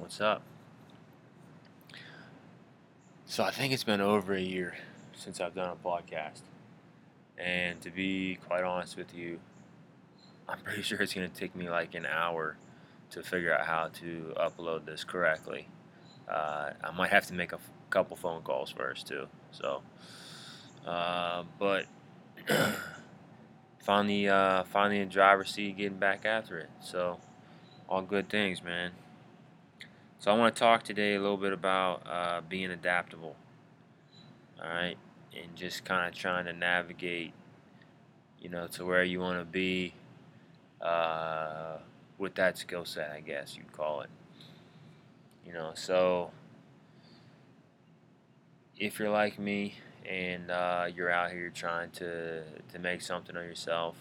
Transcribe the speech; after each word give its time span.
What's 0.00 0.18
up? 0.22 0.40
So 3.26 3.44
I 3.44 3.50
think 3.50 3.74
it's 3.74 3.84
been 3.84 4.00
over 4.00 4.32
a 4.32 4.40
year 4.40 4.78
since 5.14 5.42
I've 5.42 5.54
done 5.54 5.68
a 5.68 5.86
podcast. 5.86 6.40
And 7.36 7.78
to 7.82 7.90
be 7.90 8.38
quite 8.48 8.64
honest 8.64 8.96
with 8.96 9.14
you, 9.14 9.40
I'm 10.48 10.58
pretty 10.60 10.80
sure 10.80 11.02
it's 11.02 11.12
going 11.12 11.30
to 11.30 11.36
take 11.36 11.54
me 11.54 11.68
like 11.68 11.94
an 11.94 12.06
hour 12.06 12.56
to 13.10 13.22
figure 13.22 13.54
out 13.54 13.66
how 13.66 13.88
to 14.00 14.32
upload 14.38 14.86
this 14.86 15.04
correctly. 15.04 15.68
Uh, 16.26 16.70
I 16.82 16.92
might 16.92 17.10
have 17.10 17.26
to 17.26 17.34
make 17.34 17.52
a 17.52 17.56
f- 17.56 17.70
couple 17.90 18.16
phone 18.16 18.40
calls 18.40 18.70
first 18.70 19.06
too. 19.06 19.28
So, 19.52 19.82
uh, 20.86 21.44
but 21.58 21.84
finally, 23.80 24.30
uh, 24.30 24.64
finally 24.64 25.00
in 25.00 25.10
driver's 25.10 25.50
seat, 25.50 25.76
getting 25.76 25.98
back 25.98 26.24
after 26.24 26.58
it. 26.58 26.70
So, 26.82 27.20
all 27.86 28.00
good 28.00 28.30
things, 28.30 28.64
man. 28.64 28.92
So 30.20 30.30
I 30.30 30.36
want 30.36 30.54
to 30.54 30.58
talk 30.60 30.82
today 30.82 31.14
a 31.14 31.18
little 31.18 31.38
bit 31.38 31.54
about 31.54 32.02
uh, 32.06 32.42
being 32.46 32.70
adaptable. 32.70 33.36
All 34.62 34.68
right, 34.68 34.98
and 35.34 35.56
just 35.56 35.86
kind 35.86 36.06
of 36.06 36.14
trying 36.14 36.44
to 36.44 36.52
navigate, 36.52 37.32
you 38.38 38.50
know, 38.50 38.66
to 38.66 38.84
where 38.84 39.02
you 39.02 39.18
want 39.18 39.38
to 39.38 39.46
be 39.46 39.94
uh, 40.82 41.78
with 42.18 42.34
that 42.34 42.58
skill 42.58 42.84
set, 42.84 43.12
I 43.12 43.20
guess 43.20 43.56
you'd 43.56 43.72
call 43.72 44.02
it. 44.02 44.10
You 45.46 45.54
know, 45.54 45.70
so 45.74 46.32
if 48.76 48.98
you're 48.98 49.08
like 49.08 49.38
me 49.38 49.76
and 50.06 50.50
uh, 50.50 50.88
you're 50.94 51.10
out 51.10 51.30
here 51.30 51.48
trying 51.48 51.92
to 51.92 52.42
to 52.42 52.78
make 52.78 53.00
something 53.00 53.34
of 53.38 53.42
yourself, 53.42 53.96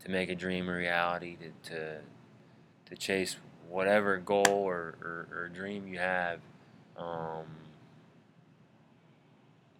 to 0.00 0.10
make 0.10 0.28
a 0.28 0.34
dream 0.34 0.68
a 0.68 0.74
reality, 0.74 1.38
to 1.64 1.70
to, 1.70 1.98
to 2.84 2.96
chase 2.96 3.36
whatever 3.70 4.18
goal 4.18 4.44
or, 4.46 4.94
or, 5.00 5.28
or 5.32 5.48
dream 5.48 5.86
you 5.86 5.98
have, 5.98 6.40
um, 6.98 7.46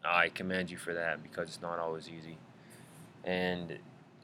I 0.04 0.28
commend 0.28 0.70
you 0.70 0.78
for 0.78 0.94
that 0.94 1.22
because 1.22 1.48
it's 1.48 1.60
not 1.60 1.78
always 1.78 2.08
easy. 2.08 2.38
And 3.24 3.78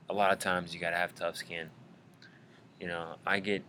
a 0.09 0.15
lot 0.15 0.33
of 0.33 0.39
times 0.39 0.73
you 0.73 0.81
got 0.81 0.91
to 0.91 0.97
have 0.97 1.15
tough 1.15 1.37
skin. 1.37 1.69
You 2.81 2.87
know, 2.87 3.17
I 3.27 3.41
get, 3.41 3.65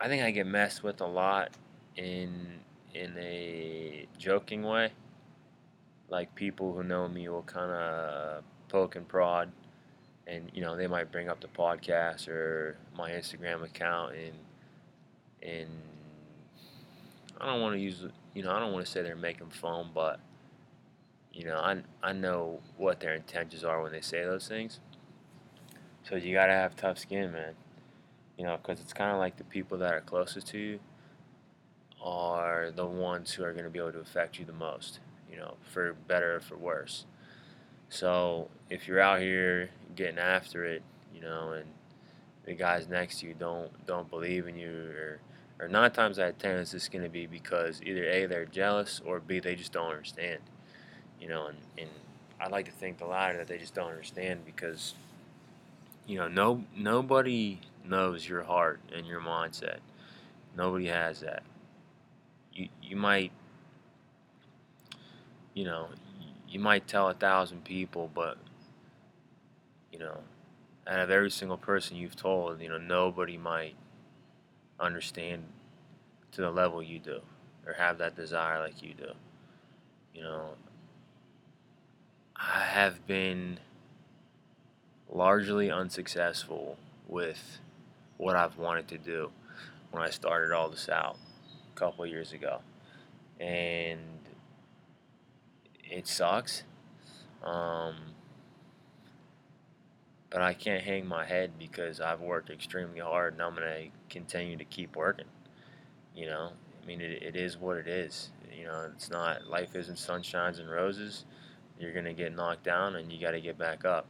I 0.00 0.08
think 0.08 0.22
I 0.22 0.32
get 0.32 0.46
messed 0.46 0.82
with 0.82 1.00
a 1.00 1.06
lot 1.06 1.50
in 1.96 2.58
in 2.94 3.14
a 3.18 4.06
joking 4.18 4.62
way. 4.62 4.90
Like 6.08 6.34
people 6.34 6.72
who 6.72 6.82
know 6.82 7.08
me 7.08 7.28
will 7.28 7.42
kind 7.42 7.70
of 7.70 8.42
poke 8.68 8.96
and 8.96 9.06
prod, 9.06 9.50
and 10.26 10.50
you 10.54 10.62
know 10.62 10.76
they 10.76 10.86
might 10.86 11.10
bring 11.12 11.28
up 11.28 11.40
the 11.40 11.48
podcast 11.48 12.28
or 12.28 12.76
my 12.96 13.10
Instagram 13.10 13.64
account 13.64 14.14
and 14.14 14.34
and 15.42 15.68
I 17.40 17.46
don't 17.46 17.60
want 17.60 17.74
to 17.74 17.80
use 17.80 18.04
you 18.34 18.42
know 18.42 18.52
I 18.52 18.60
don't 18.60 18.72
want 18.72 18.84
to 18.84 18.90
say 18.90 19.02
they're 19.02 19.16
making 19.16 19.50
fun, 19.50 19.90
but 19.94 20.20
you 21.32 21.44
know 21.44 21.56
I 21.56 21.82
I 22.02 22.12
know 22.12 22.60
what 22.76 23.00
their 23.00 23.14
intentions 23.14 23.64
are 23.64 23.82
when 23.82 23.92
they 23.92 24.00
say 24.00 24.24
those 24.24 24.48
things. 24.48 24.80
So 26.08 26.16
you 26.16 26.34
gotta 26.34 26.52
have 26.52 26.76
tough 26.76 26.98
skin, 26.98 27.32
man. 27.32 27.54
You 28.38 28.44
know, 28.44 28.58
because 28.58 28.80
it's 28.80 28.92
kind 28.92 29.12
of 29.12 29.18
like 29.18 29.36
the 29.36 29.44
people 29.44 29.78
that 29.78 29.92
are 29.92 30.00
closest 30.00 30.48
to 30.48 30.58
you 30.58 30.80
are 32.02 32.70
the 32.70 32.84
ones 32.84 33.32
who 33.32 33.42
are 33.42 33.52
going 33.52 33.64
to 33.64 33.70
be 33.70 33.78
able 33.78 33.92
to 33.92 34.00
affect 34.00 34.38
you 34.38 34.44
the 34.44 34.52
most. 34.52 35.00
You 35.30 35.38
know, 35.38 35.56
for 35.72 35.94
better 36.06 36.36
or 36.36 36.40
for 36.40 36.56
worse. 36.56 37.06
So 37.88 38.48
if 38.70 38.86
you're 38.86 39.00
out 39.00 39.20
here 39.20 39.70
getting 39.94 40.18
after 40.18 40.64
it, 40.64 40.82
you 41.14 41.20
know, 41.20 41.52
and 41.52 41.66
the 42.44 42.54
guys 42.54 42.88
next 42.88 43.20
to 43.20 43.26
you 43.26 43.34
don't 43.34 43.70
don't 43.86 44.08
believe 44.08 44.46
in 44.46 44.56
you 44.56 44.70
or 44.96 45.20
or 45.60 45.68
nine 45.68 45.90
times 45.90 46.18
out 46.18 46.28
of 46.28 46.38
ten 46.38 46.58
it's 46.58 46.72
just 46.72 46.90
going 46.90 47.04
to 47.04 47.10
be 47.10 47.26
because 47.26 47.80
either 47.82 48.04
a 48.04 48.26
they're 48.26 48.44
jealous 48.44 49.00
or 49.04 49.20
b 49.20 49.40
they 49.40 49.54
just 49.54 49.72
don't 49.72 49.90
understand 49.90 50.40
you 51.20 51.28
know 51.28 51.46
and, 51.46 51.58
and 51.78 51.90
i 52.40 52.48
like 52.48 52.66
to 52.66 52.70
think 52.70 52.98
the 52.98 53.06
latter 53.06 53.38
that 53.38 53.46
they 53.46 53.58
just 53.58 53.74
don't 53.74 53.90
understand 53.90 54.44
because 54.44 54.94
you 56.06 56.18
know 56.18 56.28
no 56.28 56.62
nobody 56.76 57.58
knows 57.84 58.28
your 58.28 58.42
heart 58.42 58.80
and 58.94 59.06
your 59.06 59.20
mindset. 59.20 59.78
Nobody 60.56 60.86
has 60.86 61.20
that. 61.20 61.42
You 62.52 62.68
you 62.82 62.96
might 62.96 63.32
you 65.54 65.64
know 65.64 65.88
you 66.48 66.58
might 66.58 66.86
tell 66.86 67.08
a 67.08 67.14
thousand 67.14 67.64
people 67.64 68.10
but 68.14 68.38
you 69.92 69.98
know 69.98 70.18
out 70.86 71.00
of 71.00 71.10
every 71.10 71.30
single 71.30 71.56
person 71.56 71.96
you've 71.96 72.16
told, 72.16 72.60
you 72.60 72.68
know, 72.68 72.78
nobody 72.78 73.36
might 73.36 73.74
understand 74.78 75.44
to 76.32 76.40
the 76.42 76.50
level 76.50 76.82
you 76.82 76.98
do 76.98 77.20
or 77.66 77.72
have 77.74 77.98
that 77.98 78.16
desire 78.16 78.60
like 78.60 78.82
you 78.82 78.94
do. 78.94 79.10
You 80.14 80.22
know, 80.22 80.50
I 82.36 82.60
have 82.60 83.06
been 83.06 83.58
largely 85.10 85.70
unsuccessful 85.70 86.78
with 87.08 87.58
what 88.16 88.36
I've 88.36 88.58
wanted 88.58 88.88
to 88.88 88.98
do 88.98 89.30
when 89.90 90.02
I 90.02 90.10
started 90.10 90.52
all 90.52 90.68
this 90.68 90.88
out 90.88 91.16
a 91.74 91.78
couple 91.78 92.06
years 92.06 92.32
ago. 92.32 92.60
And 93.40 94.00
it 95.84 96.06
sucks. 96.06 96.62
Um, 97.42 97.94
but 100.30 100.42
I 100.42 100.54
can't 100.54 100.82
hang 100.82 101.06
my 101.06 101.24
head 101.24 101.52
because 101.58 102.00
I've 102.00 102.20
worked 102.20 102.50
extremely 102.50 103.00
hard 103.00 103.34
and 103.34 103.42
I'm 103.42 103.54
going 103.54 103.68
to 103.68 103.88
continue 104.10 104.56
to 104.56 104.64
keep 104.64 104.96
working. 104.96 105.26
You 106.14 106.26
know, 106.26 106.50
I 106.82 106.86
mean, 106.86 107.00
it, 107.00 107.22
it 107.22 107.36
is 107.36 107.56
what 107.56 107.76
it 107.76 107.86
is. 107.86 108.30
You 108.56 108.64
know, 108.64 108.90
it's 108.94 109.10
not, 109.10 109.46
life 109.46 109.74
isn't 109.74 109.96
sunshines 109.96 110.58
and 110.58 110.70
roses. 110.70 111.24
You're 111.78 111.92
going 111.92 112.06
to 112.06 112.12
get 112.12 112.34
knocked 112.34 112.64
down 112.64 112.96
and 112.96 113.12
you 113.12 113.20
got 113.20 113.32
to 113.32 113.40
get 113.40 113.58
back 113.58 113.84
up 113.84 114.06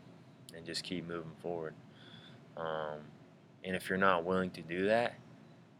and 0.57 0.65
just 0.65 0.85
keep 0.85 1.07
moving 1.07 1.33
forward. 1.43 1.75
Um, 2.57 3.01
and 3.65 3.77
if 3.77 3.89
you're 3.89 3.99
not 3.99 4.25
willing 4.25 4.51
to 4.51 4.63
do 4.63 4.87
that, 4.87 5.15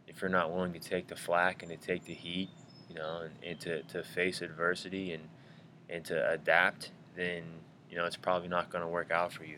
if 0.07 0.21
you're 0.21 0.29
not 0.29 0.51
willing 0.51 0.73
to 0.73 0.79
take 0.79 1.07
the 1.07 1.15
flack 1.15 1.63
and 1.63 1.71
to 1.71 1.77
take 1.77 2.03
the 2.05 2.13
heat, 2.13 2.49
you 2.89 2.95
know, 2.95 3.21
and, 3.23 3.33
and 3.43 3.59
to, 3.61 3.83
to 3.83 4.03
face 4.03 4.41
adversity 4.41 5.13
and, 5.13 5.23
and 5.89 6.05
to 6.05 6.29
adapt, 6.31 6.91
then, 7.15 7.43
you 7.89 7.97
know, 7.97 8.05
it's 8.05 8.17
probably 8.17 8.49
not 8.49 8.69
going 8.69 8.83
to 8.83 8.87
work 8.87 9.11
out 9.11 9.31
for 9.31 9.45
you. 9.45 9.57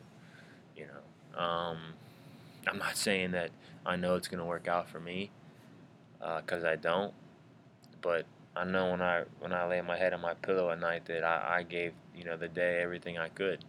You 0.80 0.88
know, 0.88 1.40
um, 1.44 1.78
I'm 2.68 2.78
not 2.78 2.96
saying 2.96 3.32
that 3.32 3.52
I 3.86 3.98
know 3.98 4.16
it's 4.16 4.30
to 4.40 4.46
work 4.46 4.68
out 4.68 4.90
for 4.90 5.00
me 5.00 5.30
uh, 6.22 6.42
I 6.66 6.76
don't, 6.76 7.14
but 8.02 8.26
I 8.56 8.66
know 8.66 8.92
when 8.92 9.02
I 9.02 9.24
when 9.40 9.54
I 9.54 9.68
lay 9.68 9.82
my 9.82 9.98
head 9.98 10.14
on 10.14 10.22
my 10.22 10.34
pillow 10.34 10.72
at 10.72 10.80
night 10.80 11.06
that 11.06 11.24
I, 11.24 11.58
I 11.60 11.64
gave 11.64 11.94
you 12.16 12.26
know 12.26 12.38
the 12.38 12.48
day 12.48 12.82
everything 12.82 13.18
I 13.18 13.30
could. 13.30 13.64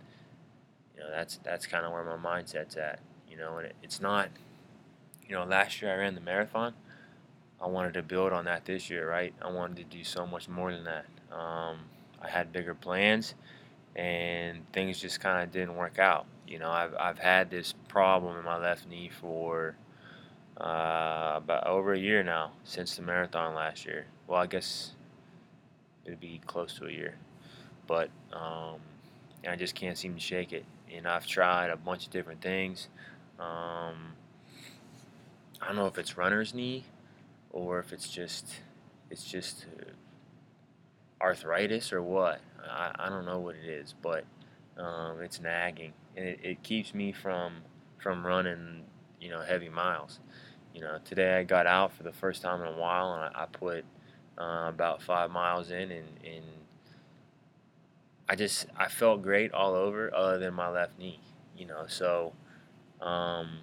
You 0.96 1.02
know, 1.02 1.10
that's 1.10 1.38
that's 1.44 1.66
kind 1.66 1.84
of 1.84 1.92
where 1.92 2.04
my 2.04 2.16
mindset's 2.16 2.76
at. 2.76 3.00
You 3.28 3.36
know, 3.36 3.58
and 3.58 3.66
it, 3.66 3.76
it's 3.82 4.00
not. 4.00 4.28
You 5.28 5.36
know, 5.36 5.44
last 5.44 5.80
year 5.80 5.92
I 5.92 5.96
ran 5.96 6.16
the 6.16 6.20
marathon. 6.20 6.74
I 7.62 7.68
wanted 7.68 7.94
to 7.94 8.02
build 8.02 8.32
on 8.32 8.46
that 8.46 8.64
this 8.64 8.90
year, 8.90 9.08
right? 9.08 9.32
I 9.40 9.50
wanted 9.50 9.76
to 9.76 9.84
do 9.84 10.02
so 10.02 10.26
much 10.26 10.48
more 10.48 10.72
than 10.72 10.84
that. 10.84 11.06
Um, 11.30 11.78
I 12.20 12.28
had 12.28 12.52
bigger 12.52 12.74
plans, 12.74 13.34
and 13.94 14.60
things 14.72 15.00
just 15.00 15.20
kind 15.20 15.40
of 15.44 15.52
didn't 15.52 15.76
work 15.76 16.00
out. 16.00 16.26
You 16.50 16.58
know, 16.58 16.70
I've 16.70 16.94
I've 16.98 17.18
had 17.20 17.48
this 17.48 17.74
problem 17.86 18.36
in 18.36 18.44
my 18.44 18.58
left 18.58 18.88
knee 18.88 19.08
for 19.08 19.76
uh, 20.60 21.34
about 21.36 21.64
over 21.68 21.92
a 21.92 21.98
year 21.98 22.24
now 22.24 22.50
since 22.64 22.96
the 22.96 23.02
marathon 23.02 23.54
last 23.54 23.86
year. 23.86 24.06
Well, 24.26 24.40
I 24.40 24.46
guess 24.46 24.90
it'd 26.04 26.18
be 26.18 26.40
close 26.46 26.74
to 26.78 26.86
a 26.86 26.90
year, 26.90 27.14
but 27.86 28.10
um, 28.32 28.80
I 29.48 29.54
just 29.54 29.76
can't 29.76 29.96
seem 29.96 30.14
to 30.14 30.20
shake 30.20 30.52
it. 30.52 30.64
And 30.92 31.06
I've 31.06 31.24
tried 31.24 31.70
a 31.70 31.76
bunch 31.76 32.06
of 32.06 32.12
different 32.12 32.42
things. 32.42 32.88
Um, 33.38 34.14
I 35.62 35.68
don't 35.68 35.76
know 35.76 35.86
if 35.86 35.98
it's 35.98 36.16
runner's 36.18 36.52
knee 36.52 36.84
or 37.52 37.78
if 37.78 37.92
it's 37.92 38.08
just 38.08 38.56
it's 39.08 39.24
just 39.24 39.66
arthritis 41.20 41.92
or 41.92 42.02
what. 42.02 42.40
I, 42.68 42.90
I 42.98 43.08
don't 43.08 43.24
know 43.24 43.38
what 43.38 43.54
it 43.54 43.68
is, 43.68 43.94
but 44.02 44.24
um, 44.78 45.20
it's 45.20 45.40
nagging 45.40 45.92
and 46.16 46.26
it, 46.26 46.40
it 46.42 46.62
keeps 46.62 46.94
me 46.94 47.12
from 47.12 47.62
from 47.98 48.26
running 48.26 48.84
you 49.20 49.30
know 49.30 49.40
heavy 49.42 49.68
miles. 49.68 50.20
You 50.74 50.82
know, 50.82 50.98
today 51.04 51.36
I 51.38 51.44
got 51.44 51.66
out 51.66 51.92
for 51.92 52.04
the 52.04 52.12
first 52.12 52.42
time 52.42 52.60
in 52.62 52.68
a 52.68 52.78
while 52.78 53.12
and 53.14 53.34
I, 53.34 53.42
I 53.42 53.46
put 53.46 53.84
uh, 54.38 54.66
about 54.68 55.02
five 55.02 55.30
miles 55.30 55.70
in 55.70 55.90
and, 55.90 56.08
and 56.24 56.44
I 58.28 58.36
just 58.36 58.66
I 58.76 58.88
felt 58.88 59.22
great 59.22 59.52
all 59.52 59.74
over 59.74 60.14
other 60.14 60.38
than 60.38 60.54
my 60.54 60.68
left 60.68 60.98
knee. 60.98 61.20
You 61.56 61.66
know, 61.66 61.84
so 61.88 62.32
um, 63.00 63.58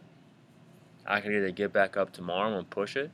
I 1.06 1.22
could 1.22 1.32
either 1.32 1.52
get 1.52 1.74
back 1.74 1.98
up 1.98 2.12
tomorrow 2.12 2.58
and 2.58 2.70
push 2.70 2.96
it, 2.96 3.12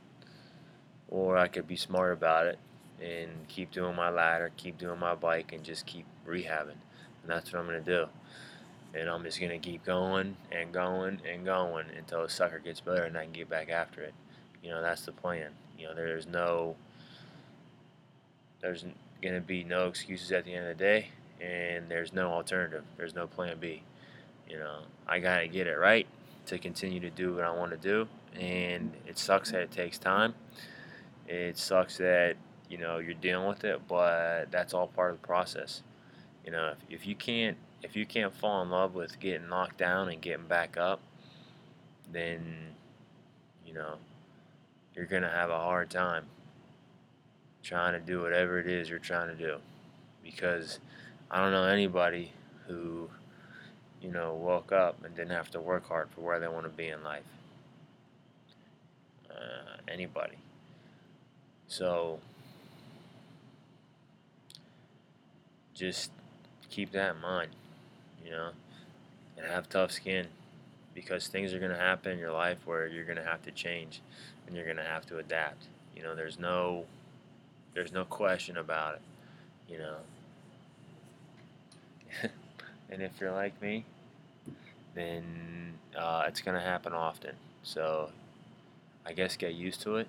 or 1.08 1.38
I 1.38 1.48
could 1.48 1.66
be 1.66 1.76
smart 1.76 2.12
about 2.12 2.46
it 2.46 2.58
and 3.00 3.46
keep 3.48 3.70
doing 3.70 3.94
my 3.94 4.10
ladder, 4.10 4.50
keep 4.56 4.78
doing 4.78 4.98
my 4.98 5.14
bike, 5.14 5.52
and 5.52 5.62
just 5.62 5.86
keep 5.86 6.06
rehabbing. 6.26 6.76
And 7.24 7.32
that's 7.32 7.52
what 7.52 7.60
I'm 7.60 7.66
gonna 7.66 7.80
do 7.80 8.06
and 8.94 9.10
I'm 9.10 9.24
just 9.24 9.40
gonna 9.40 9.58
keep 9.58 9.84
going 9.84 10.36
and 10.52 10.72
going 10.72 11.20
and 11.28 11.44
going 11.44 11.86
until 11.98 12.22
the 12.22 12.28
sucker 12.28 12.60
gets 12.60 12.80
better 12.80 13.02
and 13.02 13.18
I 13.18 13.24
can 13.24 13.32
get 13.32 13.50
back 13.50 13.68
after 13.68 14.02
it. 14.02 14.14
You 14.62 14.70
know, 14.70 14.80
that's 14.80 15.04
the 15.04 15.12
plan. 15.12 15.50
You 15.78 15.86
know, 15.86 15.94
there's 15.94 16.26
no, 16.26 16.76
there's 18.60 18.84
going 19.20 19.34
to 19.34 19.40
be 19.40 19.62
no 19.62 19.88
excuses 19.88 20.32
at 20.32 20.44
the 20.44 20.54
end 20.54 20.66
of 20.66 20.78
the 20.78 20.82
day, 20.82 21.08
and 21.40 21.88
there's 21.90 22.14
no 22.14 22.30
alternative. 22.30 22.84
There's 22.96 23.14
no 23.14 23.26
plan 23.26 23.58
B. 23.60 23.82
You 24.48 24.58
know, 24.58 24.80
I 25.06 25.18
got 25.18 25.40
to 25.40 25.48
get 25.48 25.66
it 25.66 25.76
right 25.76 26.06
to 26.46 26.58
continue 26.58 27.00
to 27.00 27.10
do 27.10 27.34
what 27.34 27.44
I 27.44 27.50
want 27.50 27.72
to 27.72 27.76
do, 27.76 28.08
and 28.40 28.92
it 29.06 29.18
sucks 29.18 29.50
that 29.50 29.60
it 29.60 29.70
takes 29.70 29.98
time. 29.98 30.34
It 31.28 31.58
sucks 31.58 31.98
that 31.98 32.36
you 32.70 32.78
know 32.78 32.98
you're 32.98 33.14
dealing 33.14 33.48
with 33.48 33.64
it, 33.64 33.80
but 33.86 34.50
that's 34.50 34.72
all 34.72 34.86
part 34.86 35.12
of 35.12 35.20
the 35.20 35.26
process. 35.26 35.82
You 36.44 36.52
know, 36.52 36.72
if, 36.72 37.00
if 37.00 37.06
you 37.06 37.14
can't 37.14 37.56
if 37.82 37.96
you 37.96 38.06
can't 38.06 38.34
fall 38.34 38.62
in 38.62 38.70
love 38.70 38.94
with 38.94 39.20
getting 39.20 39.48
knocked 39.48 39.78
down 39.78 40.08
and 40.08 40.20
getting 40.20 40.46
back 40.46 40.76
up, 40.76 41.00
then 42.12 42.74
you 43.66 43.74
know 43.74 43.96
you're 44.94 45.06
gonna 45.06 45.30
have 45.30 45.50
a 45.50 45.58
hard 45.58 45.90
time 45.90 46.24
trying 47.62 47.92
to 47.92 48.00
do 48.00 48.20
whatever 48.20 48.58
it 48.58 48.66
is 48.66 48.90
you're 48.90 48.98
trying 48.98 49.28
to 49.28 49.34
do 49.34 49.56
because 50.22 50.78
I 51.30 51.40
don't 51.40 51.52
know 51.52 51.64
anybody 51.64 52.32
who 52.66 53.08
you 54.02 54.10
know 54.10 54.34
woke 54.34 54.72
up 54.72 55.02
and 55.04 55.14
didn't 55.14 55.32
have 55.32 55.50
to 55.52 55.60
work 55.60 55.88
hard 55.88 56.08
for 56.10 56.20
where 56.20 56.38
they 56.38 56.48
want 56.48 56.64
to 56.64 56.70
be 56.70 56.88
in 56.88 57.02
life. 57.02 57.22
Uh, 59.30 59.76
anybody. 59.88 60.36
So 61.66 62.20
just 65.74 66.10
keep 66.70 66.92
that 66.92 67.14
in 67.16 67.20
mind, 67.20 67.50
you 68.24 68.30
know, 68.30 68.50
and 69.36 69.46
have 69.46 69.68
tough 69.68 69.92
skin 69.92 70.26
because 70.94 71.26
things 71.26 71.52
are 71.52 71.58
going 71.58 71.72
to 71.72 71.76
happen 71.76 72.12
in 72.12 72.18
your 72.18 72.32
life 72.32 72.58
where 72.64 72.86
you're 72.86 73.04
going 73.04 73.18
to 73.18 73.24
have 73.24 73.42
to 73.42 73.50
change 73.50 74.00
and 74.46 74.54
you're 74.54 74.64
going 74.64 74.76
to 74.76 74.84
have 74.84 75.06
to 75.06 75.18
adapt. 75.18 75.66
You 75.96 76.02
know, 76.02 76.14
there's 76.14 76.38
no 76.38 76.84
there's 77.74 77.92
no 77.92 78.04
question 78.04 78.56
about 78.56 78.94
it, 78.94 79.02
you 79.68 79.78
know. 79.78 79.96
and 82.90 83.02
if 83.02 83.12
you're 83.20 83.32
like 83.32 83.60
me, 83.60 83.84
then 84.94 85.74
uh, 85.96 86.24
it's 86.28 86.40
going 86.40 86.54
to 86.56 86.64
happen 86.64 86.92
often. 86.92 87.34
So 87.62 88.10
I 89.04 89.12
guess 89.12 89.36
get 89.36 89.54
used 89.54 89.80
to 89.82 89.96
it 89.96 90.08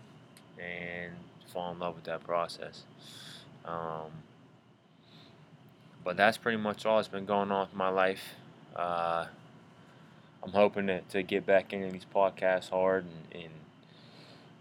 and 0.59 1.13
fall 1.51 1.71
in 1.71 1.79
love 1.79 1.95
with 1.95 2.05
that 2.05 2.23
process. 2.23 2.83
Um, 3.65 4.11
but 6.05 6.15
that's 6.15 6.37
pretty 6.37 6.59
much 6.59 6.85
all 6.85 6.97
that's 6.97 7.09
been 7.09 7.25
going 7.25 7.51
on 7.51 7.67
in 7.69 7.77
my 7.77 7.89
life. 7.89 8.35
Uh, 8.75 9.25
I'm 10.43 10.51
hoping 10.51 10.87
to, 10.87 11.01
to 11.01 11.23
get 11.23 11.45
back 11.47 11.73
into 11.73 11.91
these 11.91 12.05
podcasts 12.05 12.69
hard 12.69 13.05
and, 13.05 13.43
and, 13.43 13.53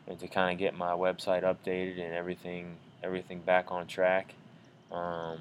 and 0.09 0.19
to 0.19 0.27
kind 0.27 0.53
of 0.53 0.59
get 0.59 0.75
my 0.75 0.93
website 0.93 1.43
updated 1.43 2.03
and 2.03 2.15
everything 2.15 2.77
everything 3.03 3.41
back 3.41 3.71
on 3.71 3.87
track. 3.87 4.35
Um, 4.91 5.39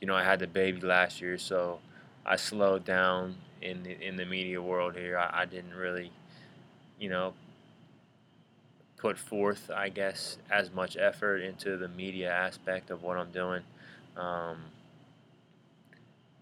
you 0.00 0.08
know, 0.08 0.16
I 0.16 0.24
had 0.24 0.40
the 0.40 0.48
baby 0.48 0.80
last 0.80 1.20
year, 1.20 1.38
so 1.38 1.78
I 2.26 2.34
slowed 2.34 2.84
down 2.84 3.36
in 3.62 3.84
the, 3.84 4.04
in 4.04 4.16
the 4.16 4.26
media 4.26 4.60
world 4.60 4.96
here. 4.96 5.16
I, 5.16 5.42
I 5.42 5.44
didn't 5.44 5.74
really, 5.74 6.10
you 6.98 7.08
know, 7.08 7.34
put 8.96 9.16
forth, 9.18 9.70
I 9.72 9.88
guess, 9.90 10.38
as 10.50 10.72
much 10.72 10.96
effort 10.96 11.38
into 11.38 11.76
the 11.76 11.86
media 11.86 12.32
aspect 12.32 12.90
of 12.90 13.04
what 13.04 13.16
I'm 13.16 13.30
doing. 13.30 13.62
Um, 14.16 14.56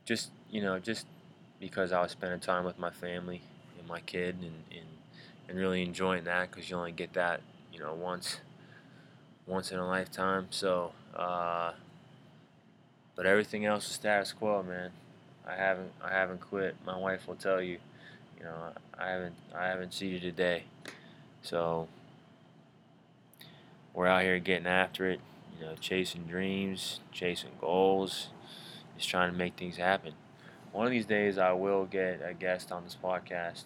just 0.04 0.30
you 0.50 0.62
know, 0.62 0.78
just 0.78 1.06
because 1.60 1.92
I 1.92 2.02
was 2.02 2.12
spending 2.12 2.40
time 2.40 2.64
with 2.64 2.78
my 2.78 2.90
family 2.90 3.42
and 3.78 3.88
my 3.88 4.00
kid, 4.00 4.36
and 4.40 4.52
and, 4.70 4.86
and 5.48 5.58
really 5.58 5.82
enjoying 5.82 6.24
that 6.24 6.50
because 6.50 6.68
you 6.68 6.76
only 6.76 6.92
get 6.92 7.12
that 7.14 7.40
you 7.72 7.78
know 7.78 7.94
once 7.94 8.40
once 9.46 9.72
in 9.72 9.78
a 9.78 9.86
lifetime. 9.86 10.46
So, 10.50 10.92
uh, 11.14 11.72
but 13.14 13.26
everything 13.26 13.64
else 13.64 13.86
is 13.88 13.94
status 13.94 14.32
quo, 14.32 14.62
man. 14.62 14.90
I 15.46 15.54
haven't 15.54 15.92
I 16.02 16.10
haven't 16.10 16.40
quit. 16.40 16.76
My 16.86 16.96
wife 16.96 17.26
will 17.26 17.34
tell 17.34 17.60
you, 17.60 17.78
you 18.38 18.44
know, 18.44 18.72
I 18.98 19.10
haven't 19.10 19.34
I 19.54 19.66
haven't 19.66 19.92
cheated 19.92 20.24
a 20.24 20.32
day. 20.32 20.64
So 21.42 21.88
we're 23.94 24.06
out 24.06 24.22
here 24.22 24.38
getting 24.38 24.66
after 24.66 25.10
it, 25.10 25.20
you 25.58 25.66
know, 25.66 25.74
chasing 25.80 26.24
dreams, 26.24 27.00
chasing 27.12 27.50
goals, 27.60 28.28
just 28.96 29.08
trying 29.08 29.32
to 29.32 29.36
make 29.36 29.56
things 29.56 29.76
happen. 29.76 30.14
One 30.72 30.86
of 30.86 30.92
these 30.92 31.06
days, 31.06 31.38
I 31.38 31.52
will 31.52 31.84
get 31.84 32.22
a 32.24 32.32
guest 32.32 32.72
on 32.72 32.84
this 32.84 32.96
podcast. 33.02 33.64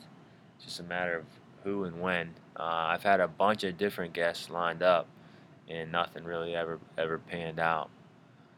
It's 0.57 0.65
just 0.65 0.81
a 0.81 0.83
matter 0.83 1.17
of 1.17 1.25
who 1.63 1.85
and 1.85 2.01
when. 2.01 2.35
Uh, 2.59 2.63
I've 2.63 3.03
had 3.03 3.21
a 3.21 3.29
bunch 3.29 3.65
of 3.65 3.77
different 3.77 4.13
guests 4.13 4.51
lined 4.51 4.83
up, 4.83 5.07
and 5.69 5.93
nothing 5.93 6.25
really 6.25 6.55
ever 6.55 6.79
ever 6.97 7.19
panned 7.19 7.61
out. 7.61 7.91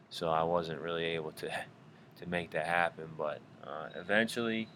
So 0.09 0.29
I 0.29 0.43
wasn't 0.43 0.81
really 0.81 1.03
able 1.05 1.31
to 1.33 1.49
to 2.19 2.29
make 2.29 2.51
that 2.51 2.65
happen. 2.65 3.09
But 3.17 3.39
uh, 3.63 3.89
eventually, 3.95 4.67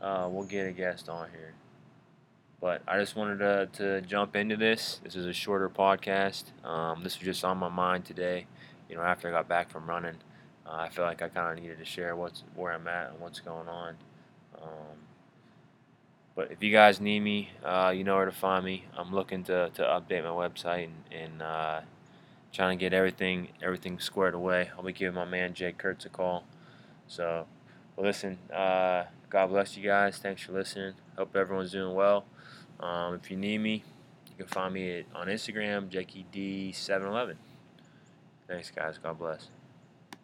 uh, 0.00 0.28
we'll 0.30 0.44
get 0.44 0.66
a 0.66 0.72
guest 0.72 1.08
on 1.08 1.30
here. 1.30 1.54
But 2.60 2.82
I 2.86 3.00
just 3.00 3.16
wanted 3.16 3.38
to, 3.40 3.68
to 3.78 4.00
jump 4.02 4.36
into 4.36 4.56
this. 4.56 5.00
This 5.02 5.16
is 5.16 5.26
a 5.26 5.32
shorter 5.32 5.68
podcast. 5.68 6.44
Um, 6.64 7.02
this 7.02 7.18
was 7.18 7.24
just 7.24 7.44
on 7.44 7.58
my 7.58 7.68
mind 7.68 8.04
today. 8.04 8.46
You 8.88 8.94
know, 8.94 9.02
after 9.02 9.26
I 9.26 9.32
got 9.32 9.48
back 9.48 9.68
from 9.68 9.88
running, 9.88 10.18
uh, 10.66 10.72
I 10.72 10.88
feel 10.88 11.04
like 11.04 11.22
I 11.22 11.28
kind 11.28 11.56
of 11.56 11.62
needed 11.62 11.78
to 11.78 11.84
share 11.84 12.14
what's 12.16 12.44
where 12.54 12.72
I'm 12.72 12.86
at 12.88 13.10
and 13.10 13.20
what's 13.20 13.40
going 13.40 13.68
on. 13.68 13.96
Um, 14.60 14.98
but 16.34 16.50
if 16.50 16.62
you 16.62 16.72
guys 16.72 17.00
need 17.00 17.20
me, 17.20 17.50
uh, 17.64 17.92
you 17.94 18.04
know 18.04 18.16
where 18.16 18.24
to 18.24 18.32
find 18.32 18.64
me. 18.64 18.86
I'm 18.96 19.14
looking 19.14 19.44
to, 19.44 19.70
to 19.74 19.82
update 19.82 20.22
my 20.22 20.30
website 20.30 20.84
and, 20.84 21.22
and 21.22 21.42
uh, 21.42 21.80
trying 22.52 22.78
to 22.78 22.80
get 22.80 22.92
everything 22.92 23.48
everything 23.62 23.98
squared 23.98 24.34
away. 24.34 24.70
I'll 24.76 24.84
be 24.84 24.92
giving 24.92 25.14
my 25.14 25.24
man 25.24 25.52
Jake 25.54 25.78
Kurtz 25.78 26.06
a 26.06 26.08
call. 26.08 26.44
So, 27.06 27.46
well, 27.96 28.06
listen. 28.06 28.38
Uh, 28.52 29.04
God 29.28 29.48
bless 29.48 29.76
you 29.76 29.82
guys. 29.82 30.18
Thanks 30.18 30.42
for 30.42 30.52
listening. 30.52 30.94
Hope 31.16 31.34
everyone's 31.36 31.72
doing 31.72 31.94
well. 31.94 32.24
Um, 32.80 33.14
if 33.14 33.30
you 33.30 33.36
need 33.36 33.58
me, 33.58 33.82
you 34.30 34.36
can 34.36 34.46
find 34.46 34.74
me 34.74 35.04
on 35.14 35.28
Instagram, 35.28 35.88
JackieD711. 35.88 37.36
Thanks, 38.46 38.70
guys. 38.70 38.98
God 38.98 39.18
bless. 39.18 39.48